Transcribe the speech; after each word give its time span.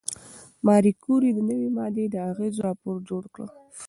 ماري 0.65 0.91
کوري 1.03 1.29
د 1.33 1.39
نوې 1.49 1.67
ماده 1.77 2.05
د 2.11 2.15
اغېزو 2.29 2.59
راپور 2.67 2.95
جوړ 3.09 3.23
کړ. 3.35 3.45